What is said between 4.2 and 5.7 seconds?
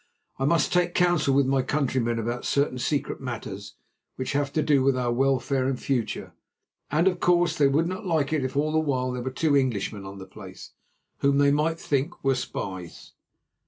have to do with our welfare